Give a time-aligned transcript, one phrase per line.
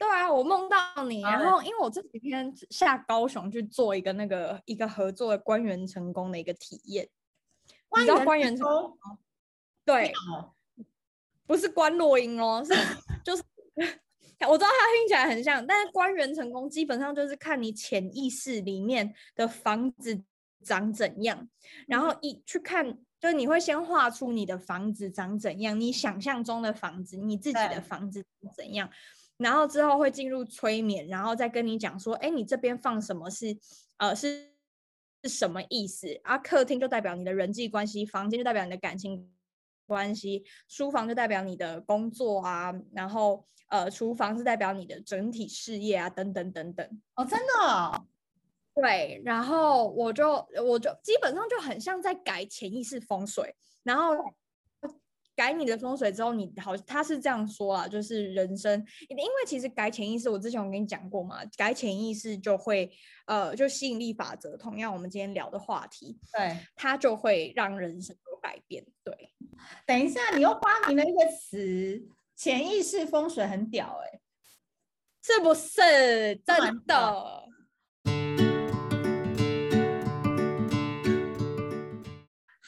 [0.00, 7.06] 对啊，我梦到你，然后因为我这几天下高雄去做一个那个一个合作的官员成功的一个体验，
[7.98, 8.98] 你知道关元成功？
[9.84, 10.10] 对，
[11.46, 12.72] 不是关落音哦，是
[13.22, 13.42] 就是
[14.48, 20.22] 我知道它听起来很像，但是官员成功基本上就是看你潜意识里面的房子
[20.64, 21.46] 长怎样，
[21.86, 22.90] 然后一去看，
[23.20, 28.24] 就是你会先画出你的房子长怎样，你想象中的房子，你自己的房子
[28.56, 28.88] 怎样。
[29.40, 33.56] 然后之后会进入催眠，然后再跟你讲说，哎，你这边放什么是，
[33.96, 34.50] 呃，是
[35.22, 36.20] 是什么意思？
[36.24, 39.32] 啊，客厅就代表你的人际关系，房间就代表你的感情
[39.86, 47.00] 关系，书房就代表你的工作啊，然后呃，厨房是代表你的整体事业啊，等等等等。
[47.14, 48.06] 哦，真的哦？
[48.74, 54.14] 对，然后我就我就基本上就很像在改潜意识风水，然后。
[55.36, 58.72] 改你的风水之后，你好，他是这样说啊，就是人生，
[59.08, 62.90] 因为其实改潜意识，我之前我跟你讲过嘛，改潜意识就会，
[63.26, 68.84] 呃，就吸引力法则，同样我们今天聊的话题，对，它就会让人生有改变。
[69.02, 69.32] 对，
[69.86, 72.06] 等一下，你又发明了一个词，
[72.36, 74.20] 潜意识风水很屌哎、欸，
[75.22, 77.48] 是不是真的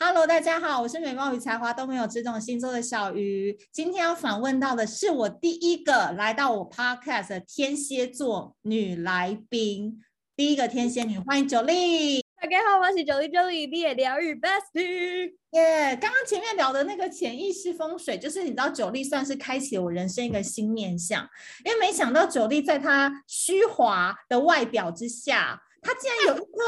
[0.04, 3.56] ？Hello，大家好，我是美貌与才华都没有这种星座的小鱼。
[3.70, 10.02] 今天要访问到的是我第一个来到我 Podcast 的天蝎座女来宾，
[10.34, 12.20] 第一个天蝎女，欢迎 Jolie。
[12.40, 15.34] 大家好，我是 Jolie，Jolie 你的疗愈 Bestie。
[15.52, 21.28] 耶，刚刚前面聊的那个潜意识风水，就是你知道 Jolie 算是开启了我人生一个新面向，
[21.64, 25.62] 因为没想到 Jolie 在她虚华的外表之下。
[25.82, 26.62] 他竟然有一颗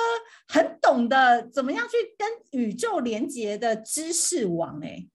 [0.48, 5.07] 很懂得怎么样去跟宇宙连接的知识网哎！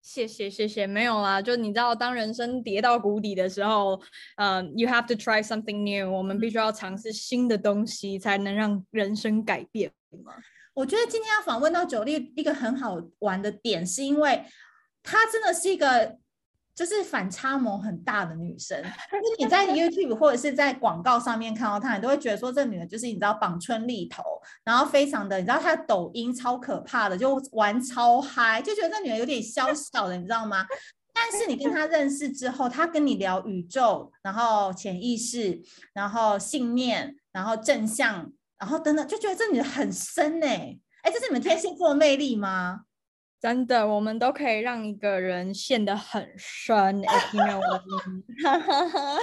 [0.00, 4.00] 谢谢谢谢，没有啦，就你知道，当人生跌到谷底的时候，
[4.36, 9.92] 嗯、uh,，you have to try something new，我们必须要尝试新的东西，才能让人生改变
[10.24, 10.32] 嘛。
[10.74, 14.42] 我觉得今天要访问到 Jolie 一个很好玩的点，是因为
[15.02, 16.21] 他真的是一个。
[16.74, 24.22] 就是反差萌很大的女生，就是你在 YouTube 或者是在广告上面看到她，你都会觉得说这女的就是你知道绑春丽头，
[24.64, 30.64] 然后非常的你知道她的抖音超可怕的，就玩超嗨，就觉得这女的有点小 小的，你知道吗？
[31.14, 35.60] 但是你跟她认识之后，她跟你聊宇宙，然后潜意识，
[35.92, 42.80] 然后信念，然后正向，然后等等，就觉得这女的很深哎、欸，哎，这是你们天蝎座的魅力吗？
[43.42, 46.76] 真的，我们都可以让一个人陷得很深。
[47.04, 47.62] 哎，听到我
[48.44, 49.18] 哈哈哈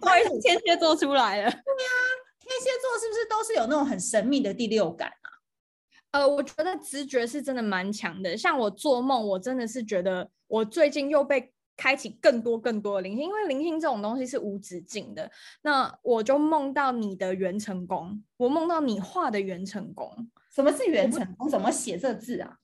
[0.00, 1.42] 不好意思， 天蝎座出来了。
[1.48, 1.90] 对呀，
[2.40, 6.18] 天蝎座是不是都是有那种很神秘的第六感啊？
[6.18, 8.36] 呃，我觉得直觉是真的蛮强的。
[8.36, 15.30] 像我做梦，我真的是觉得我最近又被开启更多更多的灵性，因为灵性这种东西是无止境的。
[15.62, 20.28] 那我就梦到你的元成功，我梦到你画的元成功。
[20.52, 21.48] 什么是元成功？
[21.48, 22.56] 怎么写这字啊？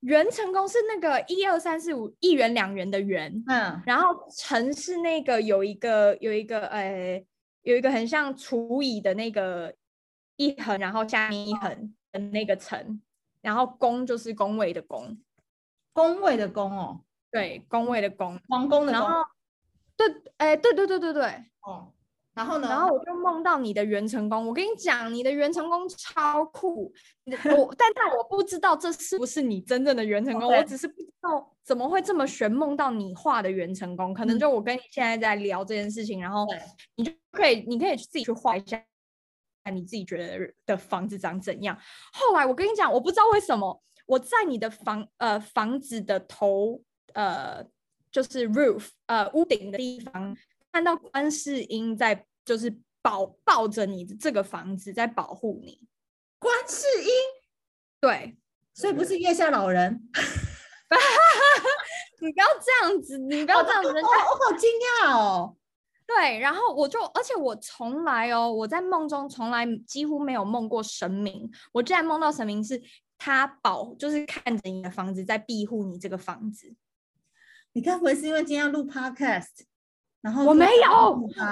[0.00, 7.22] 元成功是那个一二三四五一元两元的元，嗯，然后成是那个有一个有一个呃
[7.62, 9.74] 有一个很像除以的那个
[10.36, 13.00] 一横，然后下面一横的那个成，
[13.42, 15.18] 然后宫就是宫位的宫，
[15.92, 17.00] 宫位的宫哦，
[17.30, 19.08] 对，宫位的宫，皇宫的宫，
[19.96, 20.06] 对，
[20.38, 21.92] 哎，对对对对对，哦。
[22.32, 22.68] 然后呢？
[22.68, 24.46] 然后我就梦到你的元成功。
[24.46, 26.92] 我跟你讲，你的元成功超酷。
[27.26, 30.48] 我，但但我不知道这是不是你真正的元成功。
[30.48, 34.14] 我只是不知道怎么会这么玄，梦到你画的元成功。
[34.14, 36.46] 可能就我跟你现在在聊这件事情，嗯、然后
[36.94, 38.80] 你就可以，你可以自己去画一下，
[39.72, 41.76] 你自己觉得的房子长怎样。
[42.12, 46.80] 后来我跟你讲，我不知道为什么我在你的房呃房子的头
[47.12, 47.64] 呃
[48.12, 50.36] 就是 roof 呃屋顶的地方。
[50.72, 55.80] 看到观世音在，就是保抱着你的这个房子，在保护你。
[56.38, 57.10] 观世音，
[58.00, 58.36] 对，
[58.74, 60.08] 所以不是月下老人。
[62.20, 64.70] 你不要这样子，你不要这样子，人家我好惊
[65.00, 65.56] 讶哦。
[66.06, 71.50] 对，然后我就，而且我从来哦，我在梦中从来几乎没有梦过神明。
[71.72, 72.80] 我竟然梦到神明是
[73.16, 76.74] 他保，就是看着你的房子在庇护你这个房子。
[77.72, 79.64] 你该不会是因为今天要录 podcast？
[80.22, 80.90] 然后我没有，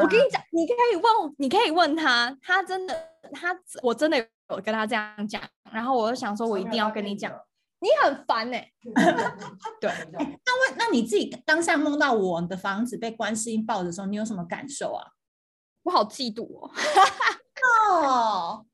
[0.00, 2.94] 我跟你讲，你可以问，你可以问他，他真的，
[3.32, 5.42] 他我真的有跟他这样讲，
[5.72, 7.32] 然后我就想说，我一定要跟你讲，
[7.80, 8.72] 你很烦哎、欸，
[9.80, 15.06] 对，那问，那你自己当下梦到我的房子被观世音抱的时候，你有什么感受啊？
[15.84, 16.70] 我好嫉妒哦，
[17.96, 18.66] 哦，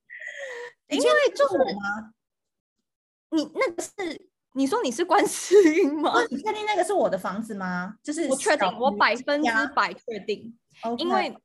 [0.89, 1.57] 因为就是
[3.31, 6.15] 你那个是你说你是观世音吗？
[6.31, 7.95] 你确定那个是我的房子吗？
[8.03, 10.57] 就是我确定，我百分之百确定.
[10.99, 11.37] 因为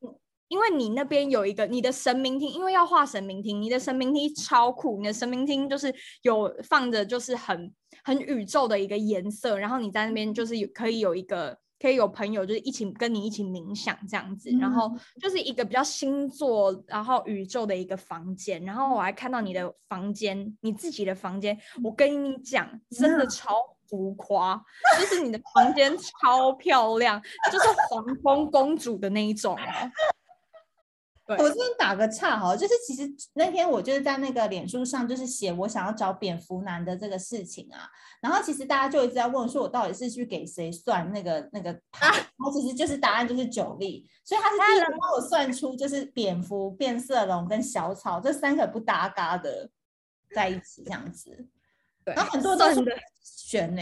[0.47, 7.73] 因为你那边有一个你的神明厅，因为要画神明厅，你的神明厅超酷，你的神明厅就是有放着就是很
[8.03, 11.57] 很宇宙的一个颜色，然后你在那边就是有可以有一个。
[11.79, 14.91] 可以有朋友就是一起跟你一起冥想这样子，嗯、然后
[15.21, 23.55] 就是一个比较星座，然后宇宙的一个房间，然后我还看到你的房间，你自己的房间，我跟你讲，真的超
[23.87, 27.21] 浮夸，嗯、就是你的房间超漂亮，
[27.51, 29.91] 就是皇宫公主的那一种啊。
[31.37, 37.87] 我这边打个岔哈，就是其实那天我就是在那个脸书上，就是写我想要找蝙蝠男的这个事情啊，
[38.19, 49.69] 然后其实大家就一直在问说，我到底是去给谁算那个那个牌，啊、然后其实就是答案就是九力，所以他是第一个帮我算出就是蝙蝠、变色龙跟小草这三个不搭嘎的
[50.33, 51.47] 在一起这样子，
[52.03, 52.83] 对，然后很多人都说
[53.21, 53.81] 悬呢，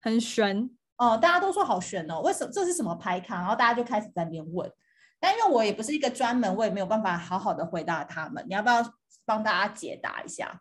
[0.00, 3.36] 很悬哦，大家都说好悬哦，为什么这是什么牌卡？
[3.36, 4.68] 然后大家就开始在那边问。
[5.20, 8.44] 但因为我也不是一个专门，我也没有办法好好的回答他们。
[8.46, 8.82] 你要不要
[9.24, 10.60] 帮大家解答一下？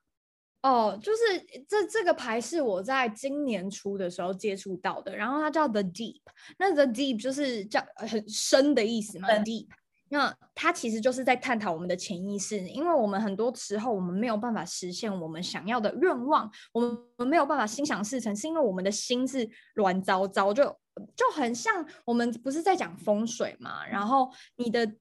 [0.62, 6.22] 哦，就是这这个牌是我在今年初的时候接触到的，然后它叫 The Deep。
[6.58, 9.28] 那 The Deep 就是叫很深的意思嘛。
[9.28, 9.68] 嗯、Deep，
[10.08, 20.74] 那它其实就是在探讨我们的潜意识，因为我们很多时候我们没有办法实现我们想要的愿望，我们没有办法心想事成，是因为我们的心是乱糟糟就。
[21.16, 24.96] 就很像我们不是在讲风水嘛，然后你的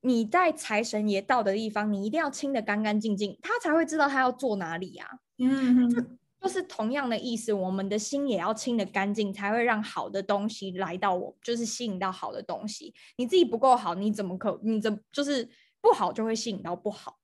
[0.00, 5.18] 你在财神爷到的地方，你一定要清的干干净净，他才会知道他要坐哪里呀、啊。
[5.38, 6.02] 嗯，就
[6.40, 12.94] 就是同样的意思，我们的心也要清的干净，才会让好的东西来到我，就是吸引到好的东西。
[13.16, 14.58] 你自己不够好，你怎么可？
[14.62, 15.48] 你怎就是
[15.80, 17.16] 不好就会吸引到不好？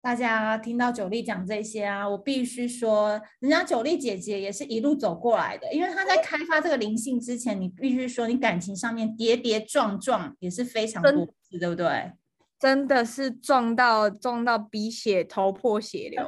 [0.00, 5.72] 大家听到九力讲这些啊，我必须说，人家九力姐姐也是一路走过来的。
[5.72, 12.12] 因为她在开发这个灵性之前，你必须说，你感情上面跌跌撞撞也是非常多次，对不对？
[12.58, 16.22] 真的是撞到撞到鼻血头破血流，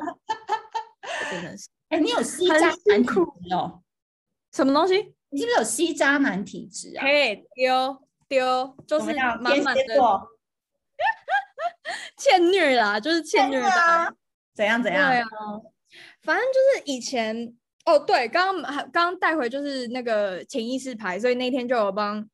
[1.30, 1.68] 真的是。
[1.90, 3.82] 哎、欸，你有吸渣男体质哦？
[4.52, 5.14] 什么东西？
[5.30, 7.04] 你是不是有吸渣男体质啊？
[7.04, 9.82] 嘿，丢丢，就是满满的。
[12.20, 13.70] 欠虐啦，就是欠虐的，
[14.54, 15.10] 怎样怎样？
[15.10, 15.26] 对啊，
[16.22, 17.54] 反正就是以前
[17.86, 22.28] 哦，对，刚刚刚刚带回就是那个潜意识牌，所以那天就有帮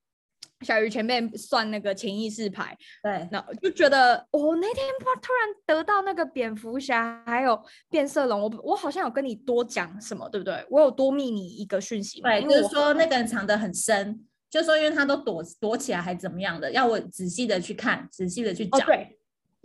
[0.62, 2.76] 小鱼前辈算那个潜意识牌。
[3.00, 4.84] 对，那就觉得哦，那天
[5.22, 10.66] 突然得到那个蝙蝠侠还有变色龙，我我好像有跟你多讲什么，对不对？
[10.68, 18.80] 我有多密你一个讯息，对，就是说那个人藏得很深，就说因为他都躲躲起来还怎么样的，要我仔细的去看，仔细的去讲。
[18.80, 19.15] 哦，对。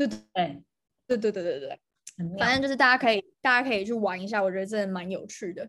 [0.07, 0.63] 对
[1.07, 1.80] 对对对对对，
[2.38, 5.68] 反正就是大家可以大家可以去玩一下，我觉得真的蛮有趣的。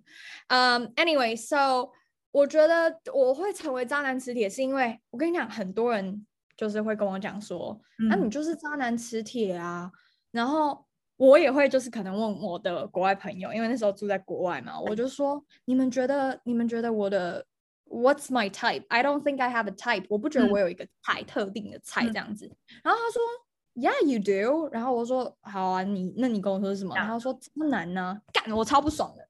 [0.49, 1.91] 嗯，Anyway，So，
[2.31, 6.27] 我觉得我会成为渣男磁铁，是因为我跟你讲，很多人
[6.57, 9.91] 就是会跟我讲说，那你就是渣男磁铁啊。
[10.31, 10.87] 然后
[11.17, 17.45] 我也会就是可能问我的国外朋友，因为那时候住在国外嘛，我就说，你们觉得你们觉得我的
[17.87, 20.07] What's my type？I don't think I have a type。
[20.09, 22.47] 我不觉得我有一个菜特定的菜这样子。
[22.83, 23.23] 然后他说。
[23.75, 24.69] Yeah, you do。
[24.71, 26.95] 然后我说好啊，你那你跟我说是什么？
[26.95, 28.21] 然后说渣男呢？
[28.33, 29.27] 干，我超不爽的。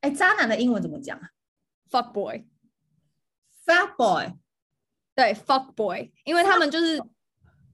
[0.00, 1.30] 哎，渣男的英文怎么讲啊
[1.90, 2.46] ？Fuck boy。
[3.64, 4.34] Fuck boy。
[5.14, 7.00] 对，fuck boy，因为他们就是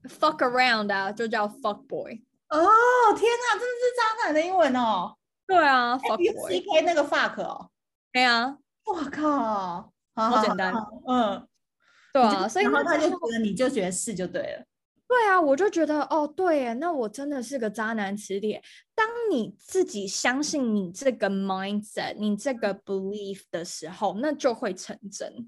[0.03, 2.13] fuck around 啊，就叫 fuck boy。
[2.49, 2.59] 哦，
[3.15, 5.15] 天哪，真的是渣男的英文哦。
[5.45, 6.49] 对啊，fuck boy。
[6.49, 7.69] C K 那个 fuck 哦。
[8.11, 8.57] 对啊。
[8.85, 10.73] 我靠，好简单。
[11.07, 11.47] 嗯。
[12.13, 14.65] 对啊，所以然后他就觉得你就觉得是就对了。
[15.07, 18.61] 对啊，我就觉得哦，对耶，那我真的是个渣男磁铁。
[18.95, 25.47] 当你自己相信你这个 mindset，你这个 belief 的时候，那就会成真。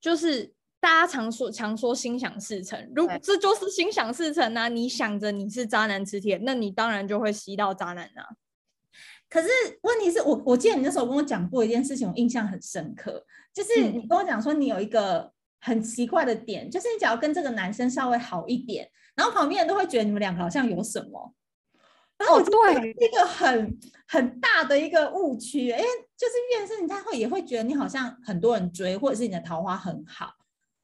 [0.00, 8.26] 就是大家常说常说心想事成，如果这就是心想事成啊，你想着你是渣男磁铁，那你当然就会吸到渣男啊。
[9.28, 9.48] 可是
[9.82, 15.32] 问题是我，我记得你那时候跟我讲过一件事情，我印象很深刻，就是你跟我讲说你有一个。
[15.60, 21.34] 很奇怪的点就是，你只要跟这个男生稍微好一点，然后旁边人都会觉得你们两个好像有什么。
[22.18, 25.80] 然后我对一个很很大的一个误区，哎，
[26.16, 30.34] 就是越是你他会也会觉得你好像很多人追，或者是你的桃花很好，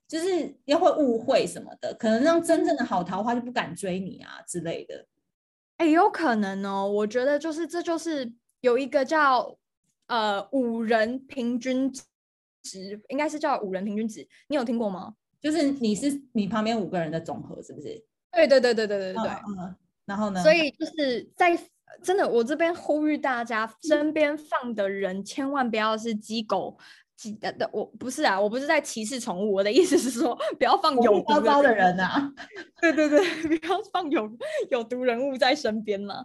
[0.09, 5.07] 就是又会误会什么的，可能让真正的好桃花就不敢追你啊之类的。
[5.77, 9.59] 哎，有可能哦，我觉得就是这就是有一个叫
[10.07, 11.93] 呃五人平均
[12.67, 15.15] 值应该是叫五人平均值，你有听过吗？
[15.41, 18.05] 就是你是你旁边五个人的总和，是不是？
[18.33, 19.33] 对对对对对对对对。
[19.59, 20.43] 嗯，然后呢？
[20.43, 21.57] 所以就是在
[22.03, 26.77] 真的，我这边呼吁大家，身边放的人千万不要是鸡狗。
[27.41, 32.31] 的的，我不是啊，我不是在歧视宠物，我的意思是说，不要放有毒的的人啊，
[32.79, 33.19] 对对对，
[33.49, 34.31] 不要放有
[34.69, 36.23] 有毒人物在身边嘛，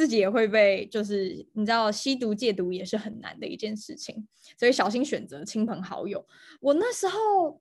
[0.00, 4.26] 自己也会被，就是你知道，吸毒戒毒也是很难的一件事情，
[4.58, 6.26] 所以小心选择亲朋好友。
[6.58, 7.60] 我那时候，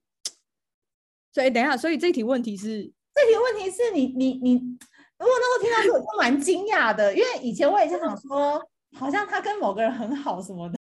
[1.33, 10.79] 所以等一下，所以这题问题是，这题问题是你你你，如果那时候听到这个，我就蛮惊讶的，因为以前我也是想说，好像他跟某个人很好什么的。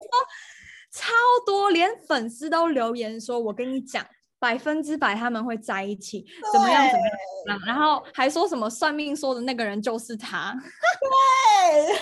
[0.93, 1.13] 超
[1.45, 4.07] 多，连粉丝都留言说：“我跟你讲，
[4.41, 10.53] 百分之百他们会在一起，怎么样怎么样。”然后还说什么算命说的那个人就是他。
[11.71, 11.95] 对，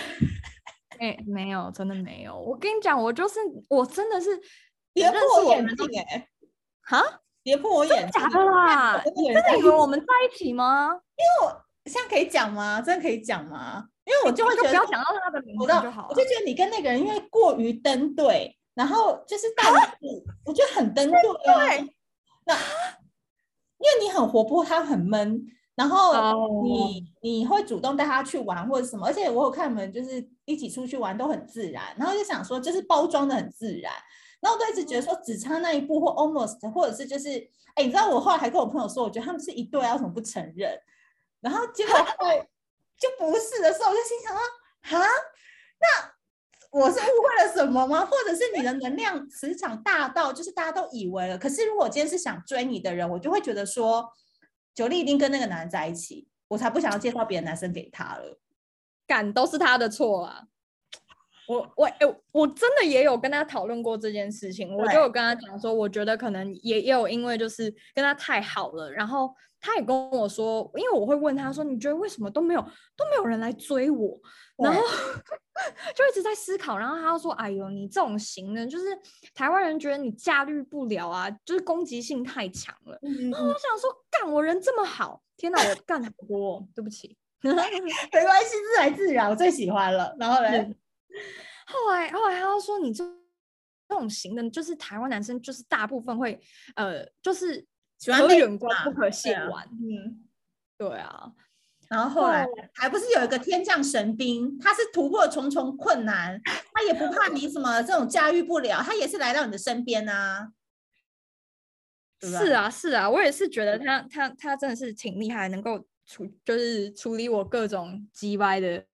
[1.00, 2.38] 哎、欸，没有，真的没有。
[2.38, 4.30] 我跟你讲，我就是我真的是
[4.94, 6.28] 跌破我眼镜哎！
[6.82, 9.02] 哈，跌破我眼镜，假的啦！
[9.16, 10.90] 你真的以为我们在一起吗？
[11.16, 12.80] 因为我现在可以讲吗？
[12.80, 13.84] 真的可以讲吗？
[14.04, 16.08] 因为我就会觉得不要讲到他的名字就好了。
[16.08, 18.54] 我就觉得你跟那个人因为过于登对。
[18.74, 19.72] 然后就是大，
[20.44, 21.18] 我觉得很登对
[21.52, 21.84] 啊。
[22.48, 22.54] 那
[23.76, 26.92] 因为你很活泼，他很闷，然后你、oh.
[27.22, 33.92] 你会主动带他去玩或者什么，而且我有看你们就是一起出去玩都很自然，然后就想说就是包装的很自然，
[34.40, 37.28] 然后我都一直觉得说只差那一步或 almost 或者是就是
[37.74, 40.76] 哎，你知道我后来还跟我朋友说，我觉得他们是一对啊，为什么不承认？
[41.40, 42.40] 然后结果后来
[42.98, 44.40] 就不是的时候，我就心想说，
[44.82, 44.98] 哈，
[45.78, 46.17] 那。
[46.70, 48.04] 我是误会了什么吗？
[48.04, 51.38] 或者是你的能量磁场大到就是大家都以为了？
[51.38, 54.06] 可是如果今天是想追你的人，我就会觉得说
[54.74, 58.38] 九莉一定跟那个男人在一起，我才不想要介绍别的男生给他了。
[59.06, 60.44] 敢都是他的错啊！
[61.48, 72.60] 我我哎、欸，我真的也有跟他讨论过这件事情，我就有跟他讲说，我觉得可能也也有因为就是跟他太好了，然后他也跟我说，因为我会问他说，你觉得为什么都没有
[72.96, 74.20] 都没有人来追我？
[74.58, 74.80] 然后
[75.94, 78.86] 就一直在思考，然后他就说：“哎呦，你这种型呢，就是
[79.34, 82.98] 台湾人觉得你驾驭不了啊，就是攻击性太强了。
[83.02, 87.76] 嗯”然后我想说：“干，我人这么好，天哪，我干很多，对不起， 没关系，
[88.74, 90.74] 自来自然，我最喜欢了。”然后嘞，
[91.66, 93.04] 后来后来他就说：“你这
[93.88, 96.40] 这种型的，就是台湾男生，就是大部分会
[96.76, 97.66] 呃，就是
[98.06, 100.28] 可远观不可亵玩。”嗯，
[100.76, 101.32] 对啊。
[101.88, 110.52] 然后后来还不是有一个天降神兵，他是突破重重困难，他也不怕你什么这种驾驭不了，他也是来到你的身边啊。
[112.20, 118.84] 是啊，是啊，我也是觉得他他他真的是挺厉害，能够处就是处理我各种叽歪的。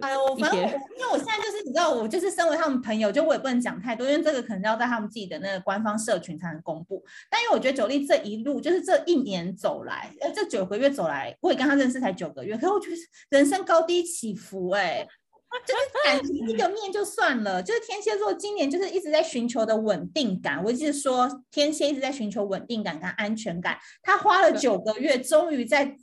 [0.00, 7.04] 哎呦，反正我因为我现在就是你知道，我就是身为他们朋友，就我也不能讲太多，因为这个可能要在他们自己的那个官方社群才能公布。
[7.30, 12.96] 但因为我觉得 Jolie 这一路就是这一年走来，呃，这九个月走来，我也跟他认识才九个月，可是我觉得
[13.30, 15.06] 人生高低起伏，哎，
[15.66, 20.62] 就是感情一个面就算了，就是天蝎座今年就是一直在寻求的稳定感。
[20.64, 25.96] 我一直说天蝎一直在寻求稳定感跟安全感，他花了九个月，终于在，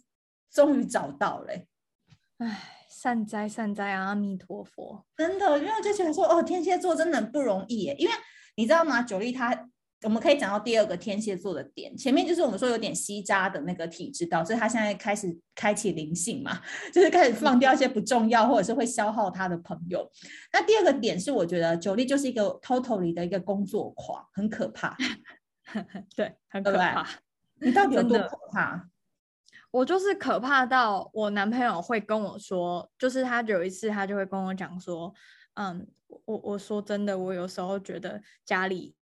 [0.52, 1.54] 终于找到了，
[2.38, 2.70] 哎。
[3.04, 5.04] 善哉善哉啊，阿弥陀佛！
[5.18, 7.94] 真的，因为我就觉得说，哦，天蝎座真的很不容易耶。
[8.00, 8.14] 因为
[8.56, 9.68] 你知道吗，Jolie 他，
[10.04, 11.98] 我们可以讲到第二个天蝎座的点。
[11.98, 16.62] 前面就是我们说有点吸渣的那个体质，导致他现在开始开启灵性嘛，
[16.94, 20.10] 就是开始放掉一些不重要或者是会消耗他的朋友。
[20.54, 24.96] 那第二个点是，我觉得 Jolie 就是一个 totally 的一个工作狂，很可怕。
[26.16, 27.06] 对，很可怕。
[27.60, 28.88] 你到底有多可怕？
[29.74, 35.12] 我就是可怕到我男朋友会跟我说，就是他有一次他就会跟我讲说，
[35.56, 35.88] 嗯，
[36.26, 38.96] 我我说真的，我有时候觉得家里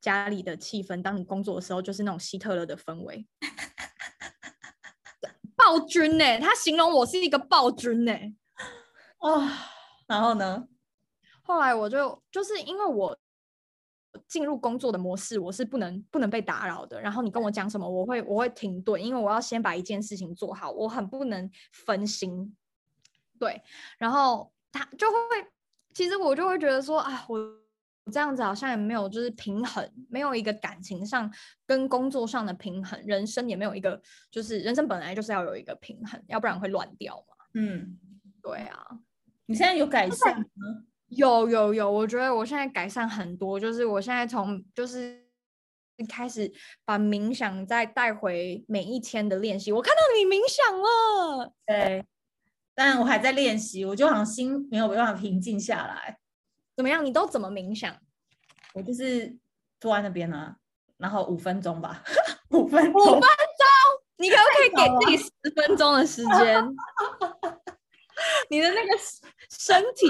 [0.00, 3.26] 家里的气氛，当你工作的时候，就是那种希特勒的氛围，
[5.56, 6.38] 暴君呢、欸？
[6.38, 8.36] 他形容我是一个暴君呢、欸。
[9.18, 9.68] 啊，
[10.06, 10.68] 然后呢？
[11.42, 13.18] 后来我就就是因为我。
[14.28, 17.00] 进入工作的模式，我是不能不能被打扰的。
[17.00, 22.56] 然后你跟我讲什么，我会我会停顿，因为我要先把一件事情做好，我很不能分心。
[23.38, 23.60] 对，
[23.98, 25.46] 然后他就会，
[25.92, 27.38] 其实我就会觉得说，啊，我
[28.10, 31.30] 这样子好像也没有就是平衡，没有一个感情上
[31.66, 37.36] 跟工作上的平衡，人生也没有一个，就是人生本来就是要有一个平衡，要不然会乱掉嘛。
[37.54, 37.98] 嗯，
[38.42, 38.86] 对啊，
[39.46, 40.46] 你现在有改善吗？
[41.08, 45.24] 有有有，我觉得我现在改善很多，就是我现在从就是
[46.08, 46.52] 开始
[46.84, 49.70] 把冥想再带回每一天的练习。
[49.72, 52.04] 我看到你冥想了，对，
[52.74, 56.18] 但我还在练习，我就好像心没有办法平静下来。
[56.76, 57.04] 怎么样？
[57.04, 57.96] 你都怎么冥想？
[58.74, 59.36] 我就是
[59.80, 60.56] 坐在那边啊，
[60.98, 62.02] 然后五分钟吧，
[62.50, 63.28] 五分钟，五分钟，
[64.18, 66.62] 你可不可以给自己十分钟的时间？
[68.50, 68.90] 你的那个
[69.50, 70.08] 身体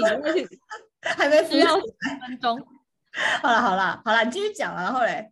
[1.17, 1.85] 还没需要十
[2.21, 2.59] 分钟。
[3.41, 5.31] 好了好了好了，你继续讲了，然后嘞，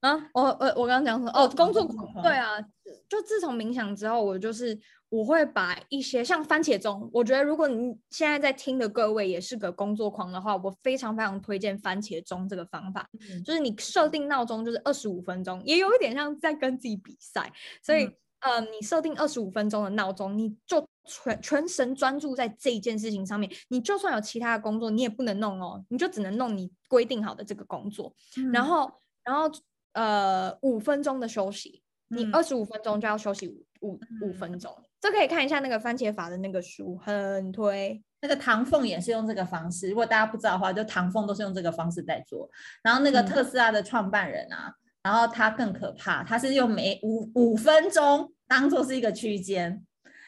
[0.00, 1.30] 啊，我我我刚刚讲什么？
[1.32, 2.60] 哦，工作狂，对啊，
[3.08, 4.78] 就自从冥想之后，我就是。
[5.12, 13.06] 我会把一些像番茄钟，我觉得如果你现在在听的各位也是个工作狂的话，我非常非常推荐番茄钟这个方法。
[13.20, 17.52] 嗯、就是你设定闹钟就是二十五分钟，也有一点像在跟自己比赛。
[17.82, 18.06] 所以，
[18.40, 23.50] 嗯、呃，你设定二十五分钟的闹钟，你就全全神专注在这一件事情上面。
[23.68, 28.14] 你就算有其他的工作，你也不能弄哦，你就只能弄你规定好的这个工作。
[28.36, 28.92] 嗯、然后，
[29.24, 29.50] 然后，
[29.92, 34.74] 呃，五分钟的休息，你二十五分钟就要休息五五五分钟。
[35.00, 38.02] 这可以看一下那个番茄法的那个书，很推。
[38.20, 42.48] 那个唐凤也是用这个方式，如果大家不知道的话，就唐凤都是用这个方式在做。
[42.80, 49.84] 然后那个特斯拉的创办人啊，嗯、然后他更可怕，他是用每五五分钟当做是一个区间，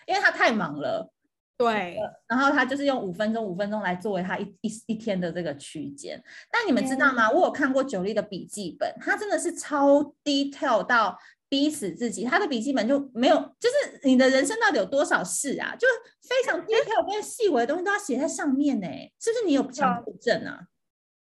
[0.07, 1.11] 因为他太忙了。
[1.57, 1.97] 对。
[2.27, 6.23] 然后他就是用五分钟五分钟来作为他一一一天的这个区间。
[6.51, 7.29] 但你们知道吗？
[7.29, 11.19] 嗯、我有看过九力的笔记本，他真的是超 detail 到。
[11.47, 15.77] 逼死自己，他的笔记本就没有，就是你的人生到底有多少事啊？
[15.79, 15.87] 就
[16.23, 18.89] 非常 detail 跟细微的东西都要写在上面呢，
[19.21, 19.45] 是不是？
[19.47, 20.67] 你有强迫症啊？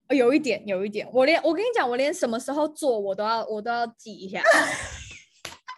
[0.08, 1.08] 有一点，有一点。
[1.12, 4.42] 我连我跟你讲，我连什么时候做我都要，我都要记一下，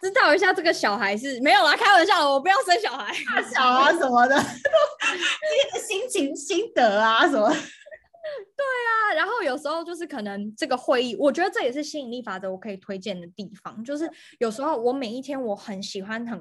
[0.01, 7.49] 知道一下这个小孩是没有啦，开玩笑，我不要生小孩，大小啊什么的，你的心情心得啊什么。
[7.49, 16.39] 对啊，然后有时候就是可能这个会议，我觉得这也是吸引力法则我可以推荐的地方，就是有时候我每一天我很喜欢很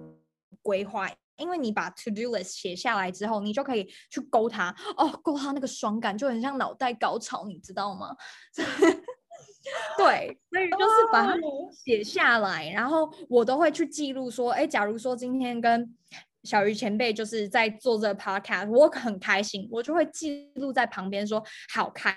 [0.61, 8.15] 规划，因为你把 to do list 写下来之后，你就可以去勾它，哦，勾它那个爽感就很像脑袋高潮，你知道吗？
[9.97, 11.35] 对，所以就是把它
[11.73, 15.95] 写下来，然后我都会去记录说，哎，假如说今天跟
[16.45, 21.43] 小鱼前辈就是在做这个 podcast，我很开心，我就会记录在旁边说
[21.75, 22.17] 好开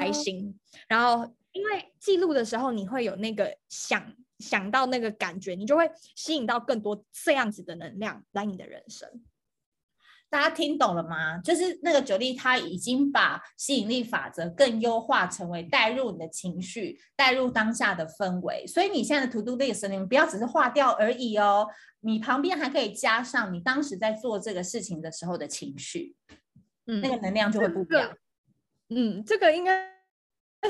[0.00, 0.44] 开心。
[0.44, 0.54] Oh.
[0.88, 9.08] 然后因为记录的时候，你会有那个想想到那个感觉，你就会吸引到更多这样子的能量来你的人生。
[10.30, 11.38] 大家听懂了吗？
[11.38, 18.66] 就是那个九力，他已经把吸引力法则更优化，成为带入你的情绪，带入当下的氛围。
[18.66, 21.66] 所以你现在的 to do list，你们不要只是划掉而已哦，
[22.00, 26.14] 你旁边还可以加上你当时在做这个事情的时候的情绪，
[26.86, 28.14] 嗯，那个能量就会不一样。
[28.90, 29.90] 嗯，这个应该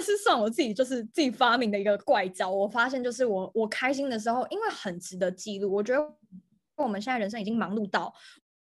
[0.01, 2.49] 是算我自己就是自己发明的一个怪招。
[2.49, 5.75] 我发现就是我我开心的时候，因为很值得记录。
[5.75, 6.17] 我觉得
[6.77, 8.15] 我们现在人生已经忙碌到。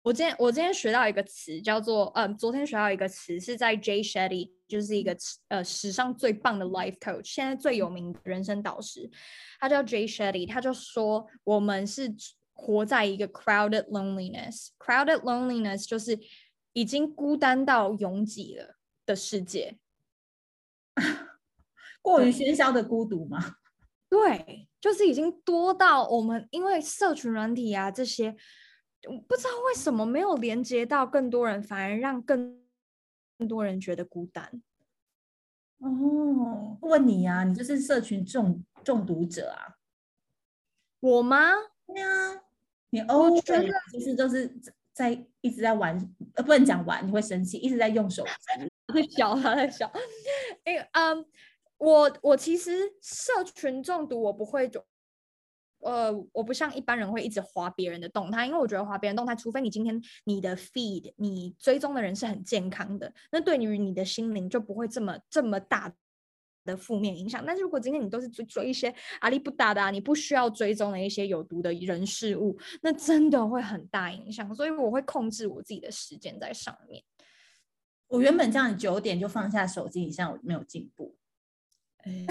[0.08, 5.14] 我今天我今天学到一个词叫做，嗯，昨天学到一个词是在 Jay Shetty，就是一个
[5.50, 9.12] 呃史上最棒的 life coach，现在最有名的人生导师，
[9.60, 12.10] 他叫 Jay Shetty，他就说我们是
[12.54, 16.18] 活在一个 crowded loneliness，crowded loneliness 就是
[16.72, 19.78] 已经孤单到拥挤了的世界，
[22.02, 23.56] 过于喧嚣的孤独吗？
[24.10, 28.38] 对，就是已经多到我们因为社群软体啊这些。
[29.28, 32.62] 不知道为什么没有连接到更多人，反而让更
[33.38, 34.62] 更多人觉得孤单。
[35.80, 39.78] 哦，问你呀、啊，你就是社群中中毒者啊？
[41.00, 41.52] 我吗？
[41.86, 42.42] 对啊，
[42.90, 44.52] 你哦，觉得就是都是
[44.92, 45.96] 在一直在玩，
[46.34, 48.32] 呃，不能讲玩，你会生气，一直在用手机。
[48.94, 49.92] 在笑，他在笑。
[50.64, 51.26] 哎，嗯，
[51.78, 54.84] 我我其实社群中毒，我不会就。
[55.80, 65.94] 呃，我不像一般人会一直划别人的动态，因为我觉得划别人动态，除非你今天你的 feed 你追踪的人是很健康的，那对于你的心灵就不会这么这么大
[66.66, 67.44] 的负面影响。
[67.46, 74.54] 但是如果今天你都是追追一些阿里不达的，你不需要追踪的一些有毒的人事物，那真的会很大影响。
[74.56, 77.04] 所以我会控制我自己的时间在上面。
[78.08, 81.16] 我原本这样九点就放下手机，你现在我没有进步。
[82.04, 82.26] 哎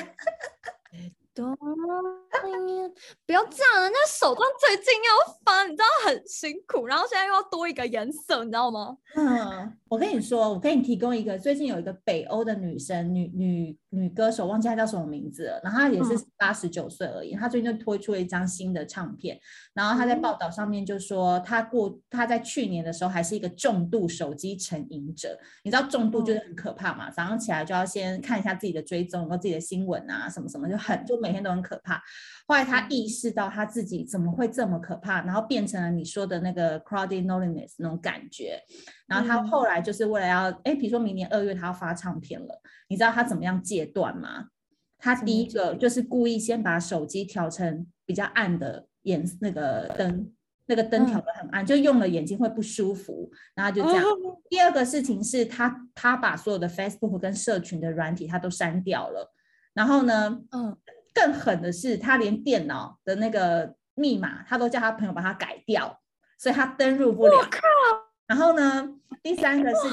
[3.26, 8.96] 不要这样，人家手段最近要翻，你知道很辛苦，然后现在又要多一个颜色，你知道吗？
[9.14, 19.38] 嗯，我跟你说，我给你提供一个，最近有一个北欧的女生，女女女歌手，忘记她叫什么名字了，然后她也是八十九岁而已，她最近就推出了一张新的唱片，
[19.74, 32.02] 然后她在报道上面就说，她过她在去年的时候还是一个重度手机成瘾者，你知道重度就是很可怕嘛，早上起来就要先看一下自己的追踪和自己的新闻啊，什么什么，就很就每天都很可怕。
[32.46, 38.60] 后来他意识到他自己怎么会这么可怕，然后变成了你说的那个 crowded loneliness 那种感觉。
[39.06, 44.46] 然后他后来就是为了要，哎，比如说明年二月他要发唱片了，你知道他怎么样戒断吗？
[44.98, 50.32] 他第一个就是故意先把手机调成比较暗的颜那个灯，
[50.66, 54.04] 那个灯调的很暗，就用了眼睛会不舒服，然后就这样。
[54.48, 59.32] 第二个事情是他他把所有的 Facebook 跟社群的软体他都删掉了，
[59.74, 60.76] 然后呢，嗯，
[61.16, 65.98] 更狠的是他连电脑的那个密码他都叫他朋友把它改掉，
[66.38, 67.48] 所以他登入不了。
[68.26, 68.86] 然后呢，
[69.22, 69.88] 第三个是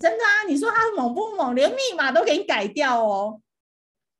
[0.00, 1.54] 真的啊，你说他猛不猛？
[1.54, 3.41] 连密码都给你改掉哦。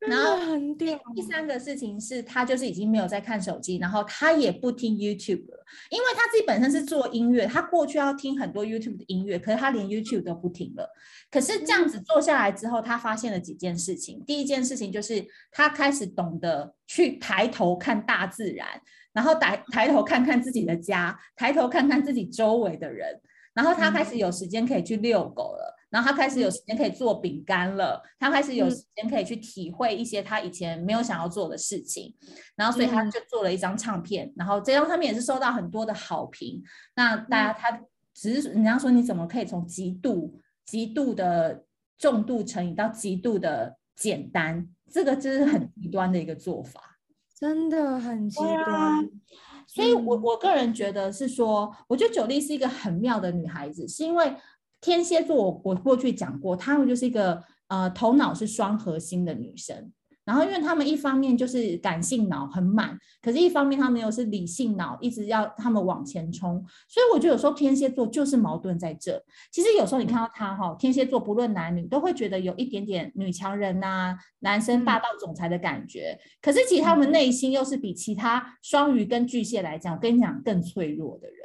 [0.08, 0.36] 然后
[1.14, 10.88] 第三个事情是他就是已经没有在看手机，然后他也不听 YouTube 了，因为他自己本身是做音乐，他过去要听很多 YouTube 的音乐，可是他连 YouTube 都不听了。
[11.30, 14.22] 可是这样子做下来之后，他发现了几件事情。
[14.26, 18.68] 第一件事情就是他开始懂得去抬头看大自然，
[19.12, 23.20] 然后抬抬头看看自己的家，抬头看看自己周围的人，
[23.54, 25.71] 然后他开始有时间可以去遛狗了。
[25.92, 32.14] 然后他开始有时间可以做饼干了，他开始有时间可以去体会一些他以前没有想要做的事情，
[32.56, 36.62] 然后所以他就做了一张唱片，然后这张唱片也是收到很多的好评。
[36.96, 37.78] 那大家他
[38.14, 41.62] 只是人家说你怎么可以从极度极度的
[41.98, 46.80] 重度成瘾到极度的简单，这个就是很极端的一个做法，
[47.38, 49.10] 真的很极端。
[49.66, 54.34] 所以我我个人觉得是说，我觉得 Jolie 是一个很妙的女孩子，是因为。
[54.82, 59.90] 天蝎座，我我过去讲过，他们就是一个呃头脑是双核心的女生。
[60.24, 66.64] 然后，因为他们一方面就是感性脑很满，可是一方面他们又是理性脑，一直要他们往前冲。
[66.86, 69.20] 所以我觉得有时候天蝎座就是矛盾在这。
[69.50, 76.16] 其实有时候你看到他哈，天蝎座不论男女都会觉得有一点点女强人呐、啊，男生霸道总裁的感觉。
[76.40, 81.41] 可是其实他们内心又是比其他双鱼跟巨蟹来讲，我跟你讲更脆弱的人。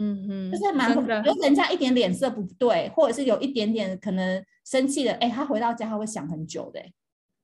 [0.00, 0.92] 嗯哼，就是蛮，
[1.24, 6.80] 有人家一点脸色不对，或者是有一点点可能生气的，哎，他回到家他会想很久的，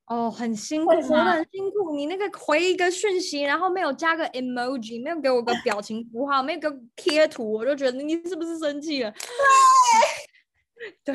[0.07, 1.95] 哦，很辛苦，活得很辛苦。
[1.95, 9.15] 你那个回一个讯息，然后没有加个 emoji，没有给我个表情符号，没有个贴图，我就觉得你是不是生气了？
[11.05, 11.15] 对，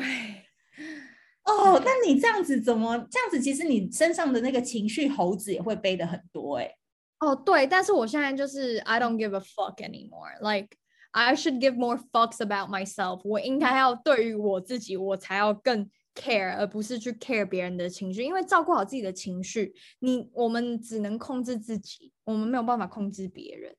[1.44, 3.38] 哦，那你这样子怎么这样子？
[3.38, 6.74] 其实你身上的那个情绪猴子也会背的很多，哎，
[7.20, 10.68] 哦，对，但是我现在就是 I don't give a fuck anymore，like。
[11.16, 13.22] I should give more fucks about myself。
[13.24, 18.22] 我应该要对于我自己，我才要更 care，而不是去 care 别人的情绪。
[18.22, 23.74] 因为照顾好自己的情绪，你我们只能控制自己，我们没有办法控制别人。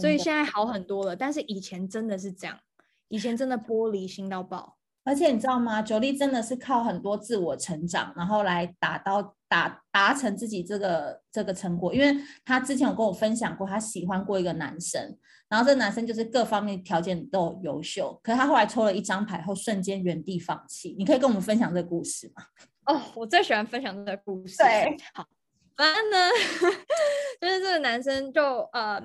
[0.00, 2.58] 所以现在好很多了，但是以前真的是这样，
[3.08, 4.78] 以前真的玻璃心到爆。
[5.04, 11.92] 而且你知道吗？Jolie 真的是靠很多自我成长，然后来达到达达成自己这个这个成果。
[11.94, 15.18] 因为他之前有跟我分享过，他喜欢过一个男生。
[15.50, 20.94] 然后这个男生就是各方面条件都优秀，可是他后来抽了一张牌后，瞬间原地放弃。
[20.96, 22.44] 你可以跟我们分享这个故事吗？
[22.86, 24.56] 哦，我最喜欢分享这个故事。
[24.58, 25.26] 对，好，
[25.76, 26.28] 反正呢，
[27.42, 29.02] 就是这个男生就呃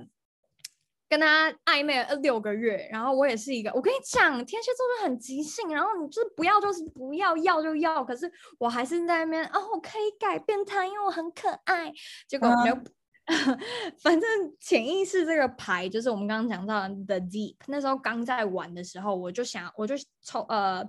[1.09, 11.91] 跟他暧昧了六个月，然后我也是一个，我跟你讲，天蝎座就很急性，然后你就是不要就是不要，要就要，可是我还是在那边哦，我可以改变他，因为我很可爱，
[12.27, 12.75] 结果没有。
[12.75, 12.85] 嗯
[13.97, 17.55] 反正潜意识这个牌就是我们刚刚讲到的 The Deep。
[17.67, 20.87] 那时候刚在玩的时候，我就想，我就抽呃，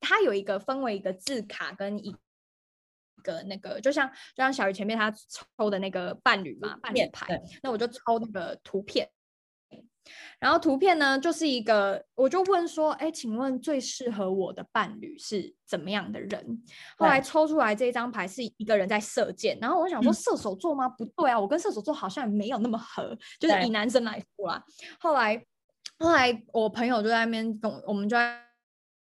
[0.00, 2.14] 它有一个分为一个字卡跟一
[3.22, 5.10] 个那个，就像就像小鱼前面他
[5.56, 7.40] 抽的那个伴侣嘛，伴侣牌。
[7.62, 9.08] 那我就抽那个图片。
[10.38, 16.62] 然后图片呢，就是一个，我就问说，哎，请问最适合我的伴侣是怎么样的人？
[16.96, 20.88] 后来抽出来这一张牌是一个人在射箭，然后我想说射手座吗？
[20.88, 24.62] 不对啊，我跟射手座好像没有那么合，就是以男生来说啦。
[24.98, 25.40] 后来，
[25.98, 28.42] 后来我朋友就在那边跟我，我们就在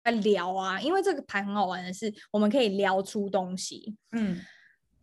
[0.05, 3.95] 在聊啊，因为这个牌很好玩的是，我们可以聊出东西。
[4.13, 4.39] 嗯，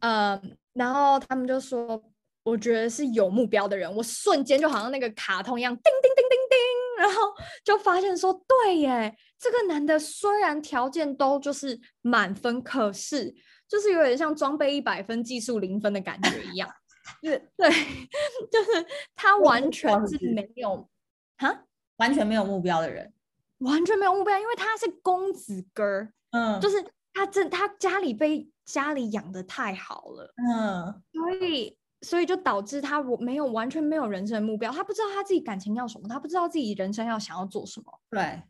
[0.01, 0.41] 呃，
[0.73, 2.03] 然后他们就说。
[2.45, 7.33] 我觉得是有目标的人，我瞬间就好像那个卡通一样，叮叮叮叮叮，然后
[7.65, 13.33] 就发现说，对耶，这个男的虽然条件都就是满分，可是
[13.69, 16.69] 就是有点像装备一百分，技术零分的感觉一样，
[17.21, 17.71] 对对，
[18.51, 20.89] 就是 他完全是没有，
[21.39, 21.65] 哈，
[21.99, 23.13] 完全没有目标的人，
[23.59, 31.79] 完全没有目标，因为他是公子哥，嗯，就是他真他家里被家里养的太好了，嗯，所以。
[32.03, 38.01] 所以就导致他我没有完全没有人生的目标，他不知道他自己感情要什么，他不知道自己人生要想要做什么。
[38.11, 38.43] 对，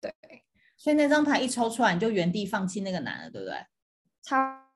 [0.00, 0.12] 对，
[0.76, 3.56] 所以那张牌一抽出来，你就原地放弃那个男的，对不对？
[4.22, 4.68] 差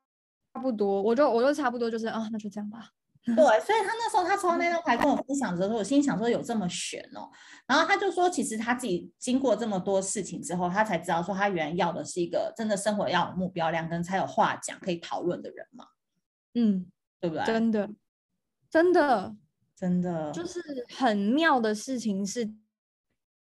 [0.54, 2.90] 差不多，我就我就差不多就是啊，那就这样吧。
[3.26, 7.28] 对，所以他那时候他抽到那张牌跟我分享的时候，我心想说有这么悬哦。
[7.66, 15.86] 然后他就说，其实他自己经过这么多事情之后，他才知道说他原来要的是一个真的生活要有目标，两个人才有话讲可以讨论的人嘛。
[16.54, 16.86] 嗯。
[17.28, 17.44] 对不对？
[17.46, 17.90] 真的，
[18.70, 19.36] 真的，
[19.76, 20.60] 真的就是
[20.96, 22.52] 很妙的事情是。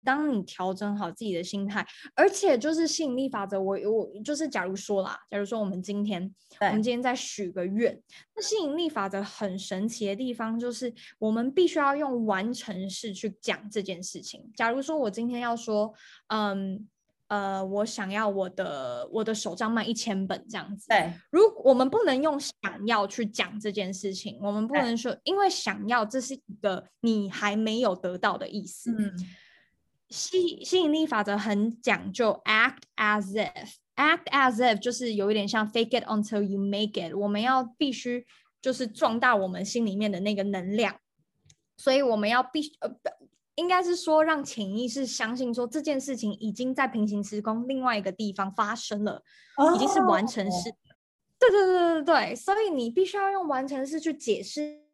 [0.03, 1.85] 当你调整好自己的心态，
[2.15, 8.01] 而且就是吸引力法则，我我就是假如说啦，假如说我们今天，我们今天在许个愿，
[8.33, 14.49] 那吸引力法则很神奇的地方就是，我们必须要用完成式去讲这件事情。
[14.55, 15.93] 假如说我今天要说，
[16.27, 16.87] 嗯
[17.27, 22.53] 呃，我想要我的我的手账卖一千本这样子，对，如我们不能用想
[22.85, 29.13] 要去讲这件事情，我们不能说，因为想要这是一个你还没有得到的意思，嗯。
[30.09, 37.13] 吸吸引力法则很讲究，act as if，act as if 就是有一点像 fake it until you make it。
[37.13, 38.25] 我们要必须
[38.61, 40.95] 就是壮大我们心里面的那个能量，
[41.75, 42.89] 所以我们要必须呃，
[43.57, 49.21] 应该是说让潜意识相信说这件事情已经在平行时空另外一个地方发生了
[49.57, 49.75] ，oh.
[49.75, 50.73] 已经是完成式。
[51.37, 54.87] 对对对对对，所以你必须要用完成式去解释。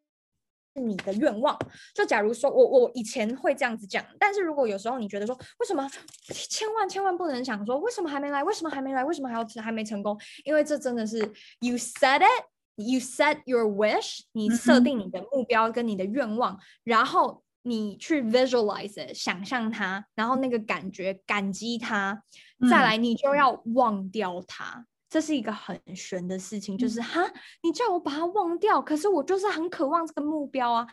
[0.76, 1.56] 你的愿望，
[1.94, 5.88] 就假如说我我以前会这样子讲，但是如果有时候你觉得说，为什么
[6.26, 10.18] 千万千万不能想说为什么还没来，为什么还没来，为什么还要还没成功？
[10.42, 11.18] 因为这真的是
[11.60, 22.22] you said it，you set your wish，你设定你的目标跟你的愿望，嗯、然后你去 visualize it，想象它，然后那个感觉感激它，
[22.70, 24.86] 再来你就要忘掉它。
[25.08, 27.22] 这是一个很玄的事情，就是哈，
[27.62, 30.86] 你叫我把它忘掉，可是我就是很渴望这个目标啊。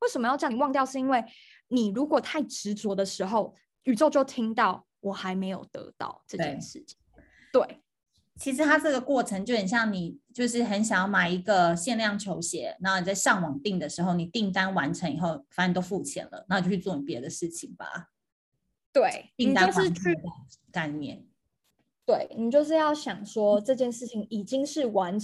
[0.00, 0.84] 为什么要叫你忘掉？
[0.84, 1.24] 是因为
[1.68, 6.98] 你如果太执着的时候，宇宙就听到我还没有得到这件事情。
[7.52, 7.80] 对，
[8.38, 18.10] 其实它这个过程就很像你，就是很想要买一个限量球鞋，然后你在上网订的时候，你订单完成以后，反正都付钱了，那你就去做你别的事情吧。
[18.92, 20.16] 对，订单是去
[20.70, 21.26] 概念。
[22.06, 25.18] 对，你就是要想说这件事情已经是完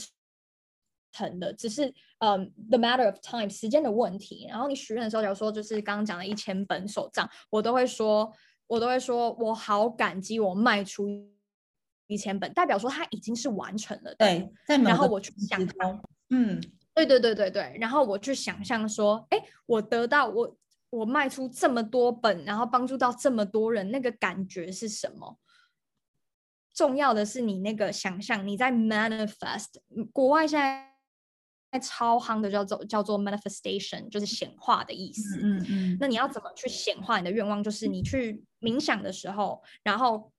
[1.12, 4.46] 成的，只是嗯、um，the matter of time 时间的问题。
[4.50, 8.30] 然后你许愿的时候，假如说就是刚刚讲的一千本手账，我都会说，
[8.66, 11.08] 我都会说我好感激我卖出
[12.06, 14.14] 一千本，代表说它已经是完成了。
[14.16, 15.60] 对，然后我去想，
[16.30, 16.60] 嗯，
[16.94, 20.56] 对对对对对，然后我去想象说，哎，我得到我
[20.90, 25.38] 我卖出这么多本，然后帮助到这么多人，那个感觉是什么？
[26.74, 29.66] 重要的是你那个想象，你在 manifest。
[30.12, 30.92] 国外现在
[31.70, 35.38] 在超夯的叫做叫做 manifestation，就是显化的意思。
[35.40, 35.96] 嗯嗯，嗯。
[36.00, 37.62] 那你要怎么去显化你的愿望？
[37.62, 40.32] 就是你去冥想的时候，然后，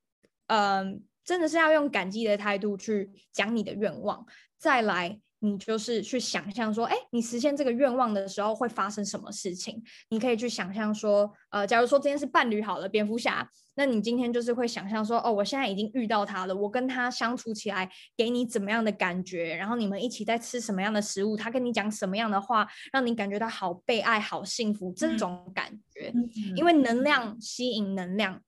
[0.47, 4.25] 嗯、呃，真的是要用感激的态度去讲你的愿望，
[4.57, 5.19] 再来。
[5.39, 9.79] 你就是去想象说，哎，你实现这个愿望的时候会发生什么事情？
[10.09, 19.53] 你可以去想象说，呃，假如说今天是伴侣好了，蝙蝠侠，那你今天就是会想象说，哦，我现在已经遇到他了，我跟他相处起来给你怎么样的感觉？
[19.55, 21.37] 然后你们一起在吃什么样的食物？
[21.37, 26.11] 他跟你讲什么样的话，让你感觉到好被爱、好幸福这种感觉？
[26.15, 28.41] 嗯，因为能量吸引能量，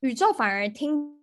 [0.00, 1.18] 宇宙反而听。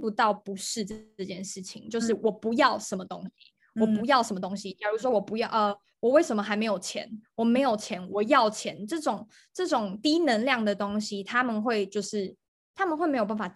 [0.00, 4.72] 不到不是这这件事情，就是我不要什么东西，嗯、我不要什么东西。
[4.74, 7.20] 假如说我不要，呃，我为什么还没有钱？
[7.34, 8.86] 我没有钱，我要钱。
[8.86, 12.36] 这种这种低能量的东西，他们会就是
[12.76, 13.52] 他们会没有办法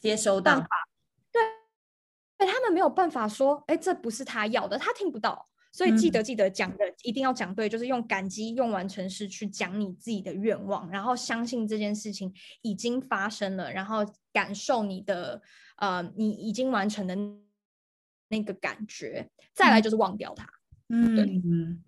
[0.00, 0.58] 接收到，
[1.30, 1.42] 对，
[2.38, 5.46] 对，他们没有办法说，哎，这不是他要的，他听不到。
[5.76, 13.98] 所以记得记得讲的、嗯、一定要讲对，就是用感激、用完成式去讲你自己的愿望，然后相信这件事情已经发生了，然后
[14.32, 15.42] 感受你的
[15.76, 17.14] 呃你已经完成的
[18.28, 20.48] 那个感觉，再来就是忘掉它。
[20.88, 21.82] 嗯嗯，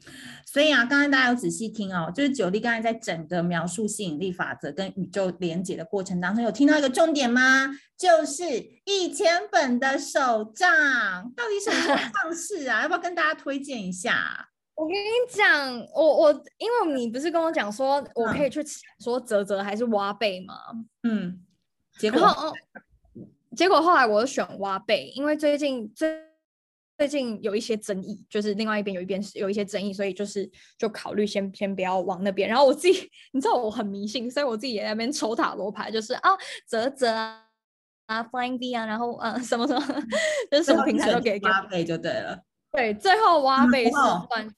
[0.44, 7.68] 所以啊，刚刚大家有仔细听哦，就是 Jolie 刚才在整个描述吸引力法则跟宇宙连接的过程当中，有听到一个重点吗？
[7.96, 8.44] 就是
[8.84, 12.82] 一千本的手账，到底什么时候 上市啊？
[12.82, 14.48] 要不要跟大家推荐一下？
[14.74, 18.60] 我跟你讲，我我因为你不是跟我讲说我可以去
[18.98, 20.54] 说泽泽还是挖贝吗？
[21.04, 21.40] 嗯，
[21.98, 22.52] 结果、哦、
[23.56, 26.26] 结果后来我选挖贝，因为最近最。
[26.98, 32.48] 最近有一些争议，就是另外一边有一边是有一些争议，所以就是就考虑先先不要往那边。
[32.48, 36.30] 然后我自己，你知道我很迷信，所以我自己也在那边抽塔罗牌，就是啊，
[36.66, 37.44] 泽泽啊
[38.08, 40.02] ，Flying V 啊，然后啊什么什么，
[40.50, 42.42] 就是什么平台都给挖贝就对了。
[42.72, 44.54] 对，最后挖贝是算、嗯、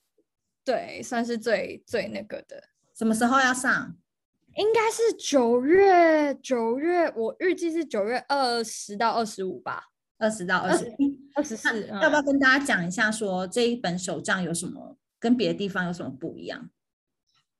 [0.65, 2.63] 对，算是最最那个的。
[2.97, 3.95] 什么时候要上？
[4.55, 9.83] 应该是九月，九月我预计是九月二十到二十五吧。
[10.17, 16.69] 二十到二十一，二十四，要不要跟大家讲一下，说这一本手账有什么跟别的地方有什么不一样？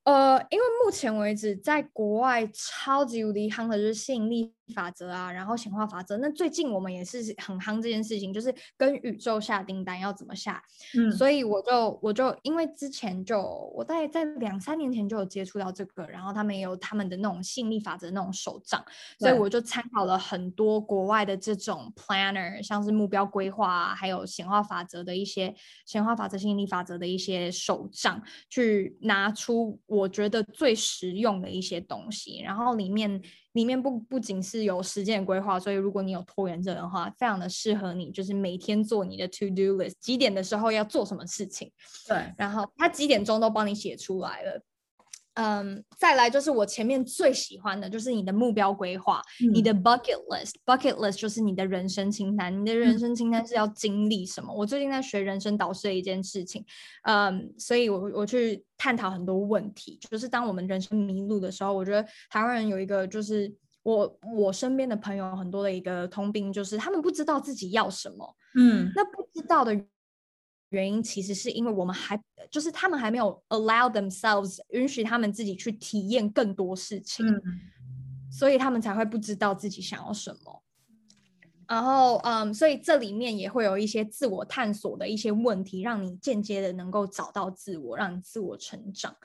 [0.03, 6.17] 呃，因为目前为止，在国外超级无敌夯的就是吸引力法则啊，然后显化法则。
[6.17, 10.63] 那最近我们也是很夯这件事情，就是跟宇宙下订单要怎么下。
[10.97, 13.41] 嗯，所以我就我就因为之前就
[13.75, 18.83] 我在在两三年前就有接触到这个，然后他们也有他们的那种吸引力法则那种手账，
[19.19, 25.53] 所以我就参考了很多国外的这种 planner，像是目标规划啊，还有显化法则的一些
[25.85, 33.21] 显化法则、吸引力法则的一些手账，去拿出我觉得最实用的一些东西，然后里面。
[33.53, 41.71] 里面不不仅是有时间规划，所以如果你有拖延症的话，非常的适合你，就是每天做你的 to do list，几点的时候要做什么事情，
[42.07, 44.63] 对，然后他几点钟都帮你写出来了。
[45.35, 54.53] 嗯，再来就是我前面最喜欢的就是你的目标规划，嗯、你的 bucket list，bucket list 就是你的人生清单，你的人生清单是要经历什么？
[54.53, 56.65] 嗯、我最近在学人生导师的一件事情，
[57.03, 69.81] 嗯，所以我我去探讨很多问题，就是当我们人生迷路的时候，我觉得台湾人有一个就是我我身边的朋友很多的一个通病，就是他们不知道自己要什么，嗯，那不知道的。
[70.71, 77.41] 原因其实是因为我们还就是他们还没有 allow themselves 允许他们自己去体验更多事情，嗯、
[78.31, 80.63] 所以他们才会不知道自己想要什么。
[81.67, 89.15] 然后，嗯，所以这里面也会有一些自我探索的一些问题，让你间接的能够找到自我，让你自我成长，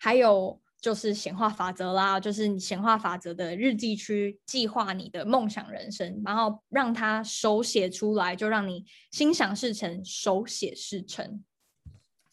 [0.00, 0.60] 还有。
[0.82, 11.44] 就是显化法则啦，就是你显化法则的日记区计划你的梦想人生，然后让它手写出来，就让你心想事成，手写事成。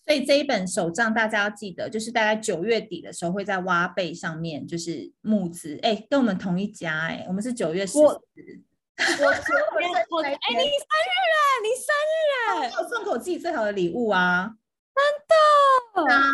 [0.07, 7.99] 所以这一本手账大家要记得，就是大概九月底的时候会在挖背上面就是募资，哎、欸，跟我们同一家、欸，哎，我们是九月十四。
[8.01, 8.09] 我
[10.23, 11.93] 哎，你生日啊，你生
[12.67, 14.55] 日送给我自己最好的礼物啊，
[14.95, 16.25] 真的啊。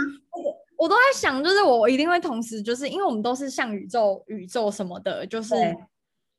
[0.77, 5.55] 我都在想，就是我一定会同时，就是因为我们都是像宇宙、宇宙什么的，就是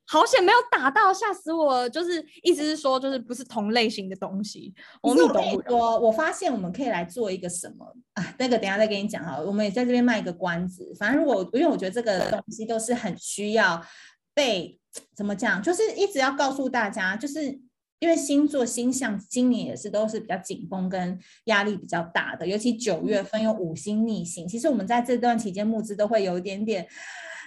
[0.07, 1.89] 好险没有打到，吓死我！
[1.89, 4.73] 就是意思是说，就是不是同类型的东西。
[5.03, 5.79] 我们懂不懂？
[5.79, 8.35] 我我发现我们可以来做一个什么啊？
[8.39, 9.41] 那个等下再跟你讲哈。
[9.41, 10.95] 我们也在这边卖一个关子。
[10.99, 13.85] 反正如果因为我觉得这个东西都是很需要
[14.33, 14.79] 被
[15.15, 17.61] 怎么讲，就是一直要告诉大家，就是。
[17.99, 26.87] 因为星座星象今年也是都是比较紧绷跟压力比较大的，尤其九月份有五星逆行，其实我们在这段期间募资都会有一点点。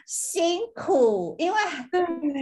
[0.10, 1.58] 辛苦，因为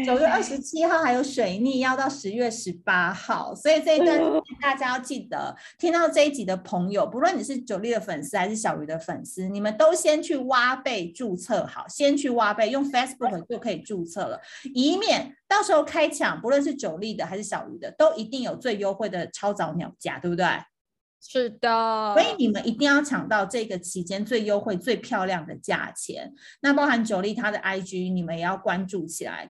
[0.05, 4.17] 九月二十七号还有水逆，要到十月十八号，所以这一段
[4.61, 14.39] 大家要记得，听到这一集的朋友，不论你是 Jolie 的粉丝还是小鱼的粉丝，你们都先去挖贝注册好，先去挖贝，用 Facebook 就可以注册了，
[14.73, 20.45] 以免到时候开抢，不论是 Jolie 的还是小鱼的，都一定有最优惠的超早鸟价，对不对？
[21.29, 26.33] 是的，所以你们一定要抢到这个期间最优惠、最漂亮的价钱。
[26.61, 29.49] 那包含 Jolie 她的 IG，你们也要关注起来。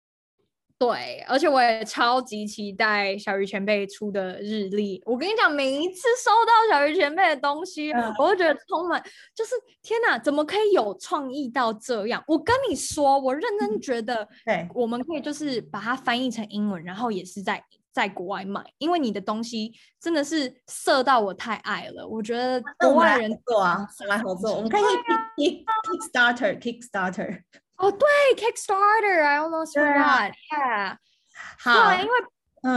[0.78, 5.02] 对，而且我也超级期待小鱼前辈出的日历。
[5.04, 9.02] 我跟你讲，每一次收到小鱼前辈的东西，嗯、我都觉得充满，
[9.34, 9.50] 就是
[9.82, 12.22] 天哪，怎么可以有创意到这样？
[12.28, 17.62] 我跟你说，我认真觉得，对，我们可以就是把它翻译成英文，然后也是在。
[17.98, 22.06] 在国外卖，因为你的东西真的是色到我太爱了。
[22.06, 24.82] 我觉得国外人做啊，来合作，我们可以
[25.36, 27.42] Kickstarter，Kickstarter。
[27.76, 30.96] 哦，对，Kickstarter，I almost forgot，Yeah。
[31.58, 32.10] 好，因为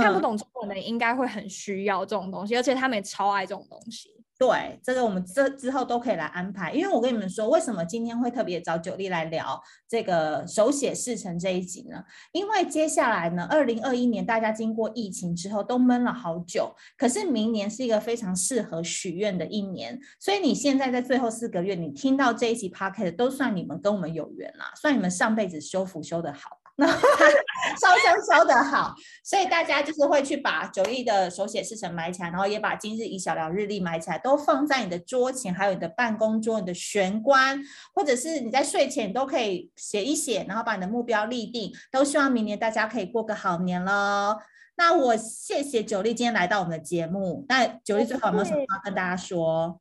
[0.01, 4.20] 看不懂中文的应该会很需要这种东西，而且他们也超爱这种东西。
[4.41, 12.04] 对，这个我们这之后都可以来安排，因为我跟你们说，为什么今天会特别找九力来聊这个手写事成这一集呢？
[12.32, 26.61] 因为接下来呢，二零二一年大家经过疫情之后都闷了好久，可是明年是一个非常适合许愿的一年，所以你现在在最后四个月，你听到这一集 Podcast 都算你们跟我们有缘啦，算你们上辈子修福修得好。
[26.88, 37.62] 烧香烧得好，所以大家就是会去把 Jolie 的手写事成埋起来，然后也把今日一小聊日历埋起来，都放在你的桌前，还有你的办公桌、你的玄关，
[37.94, 41.72] 或者是你在睡前都可以写一写，然后把你的目标立定。
[41.91, 44.38] 都希望明年大家可以过个好年喽。
[44.78, 47.46] 那我谢谢 Jolie 今天来到我们的节目。
[47.48, 49.80] 那 Jolie 最后有没有什么话跟大家说？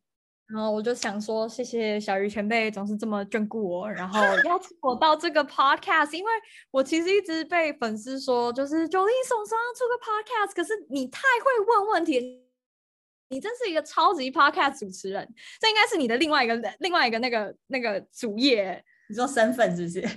[0.53, 6.31] 然后我就想说，谢谢小鱼前辈总是这么眷顾我，然后邀请我到这个 podcast，因为
[6.73, 12.43] 我其实一直被粉丝说，就是么时候要出个 podcast，可是你太会问问题，
[13.29, 20.01] 你真是一个超级 podcast 主持人，这应该是你的另外一个另外一个那个那个主业，你说身份是不是？
[20.03, 20.11] 对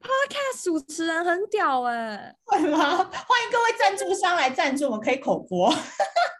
[0.00, 2.78] ，podcast 主持人很屌哎，会吗？
[2.78, 5.70] 欢迎各位赞助商来赞助，我们可以口播。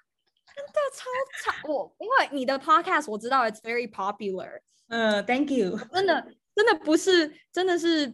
[0.61, 4.61] 真的超超我，因为你的 podcast 我知道 it's very popular。
[4.89, 5.79] 嗯，uh，Thank you。
[5.93, 8.07] 真的真的不是，真的是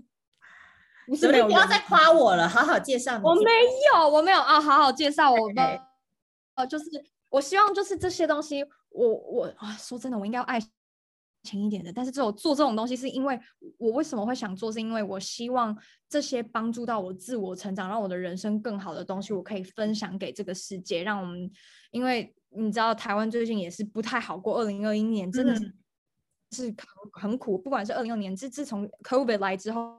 [1.09, 3.25] 你是没有，不要再夸我了，好好介绍你。
[3.25, 3.51] 我没
[3.95, 5.81] 有，我没有啊，好好介绍我们。
[6.55, 6.85] 呃，就是
[7.31, 10.61] 我希望就是这些东西，我我啊，说真的，我应该要爱。
[11.43, 13.39] 情一点的，但是这种做这种东西是因为
[13.79, 15.79] 我为什么会想做，是因为我希望
[16.09, 21.49] 这些帮助到我自我成长，让我的人生更好的东西，我可以分享给这个世界，让我们，
[21.93, 25.75] 因为你知道台湾最近也是不太好过，二零二一年真的是
[26.53, 29.99] 是很很苦，不管是二零二年自自从 COVID 来之后，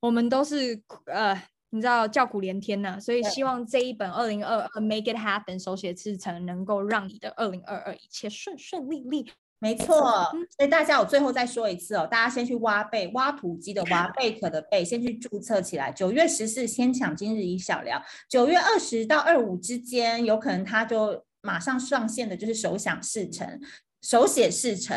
[0.00, 1.34] 我们都是呃，
[1.70, 9.30] 你知道叫苦连天呐，所以希望这一本二零二二 Make It Happen 手写制程能够让你的二零二二一切顺顺利利。
[9.60, 15.90] 没错，所以大家我最后再说一次哦，大家先去挖贝，挖土机的挖，贝壳的贝，先去注册起来。
[15.90, 23.58] 九月十四先抢今日一小聊，九月二十到二五之间，有可能他就马上上线的，就是手想事成，
[24.02, 24.94] 手写事成，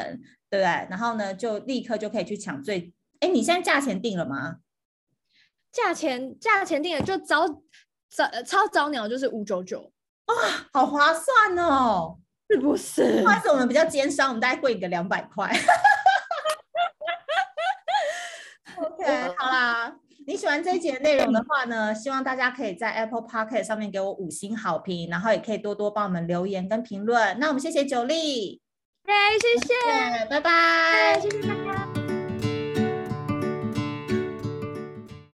[0.50, 0.88] 对不对？
[0.90, 2.94] 然后呢，就立刻就可以去抢最。
[3.22, 4.58] 哎，你现在价钱定了吗？
[5.72, 7.48] 价钱价钱定了，就早
[8.10, 9.94] 早超早鸟就是五九九，
[10.26, 10.36] 哇，
[10.74, 12.18] 好划算哦。
[12.50, 13.24] 是不是？
[13.26, 15.50] 或是我们比较奸商，我们大概贵个两百块。
[18.76, 19.96] OK，好啦，
[20.28, 27.38] 你喜欢这一节的内容的话呢，希望大家可以在 Apple Podcast 上面给我五星好评，然后也可以多多帮我们留言跟评论。
[27.40, 28.62] 那我们谢谢九力，
[29.04, 31.81] 对，谢谢，拜拜，谢谢。